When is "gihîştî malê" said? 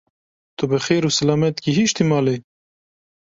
1.65-2.37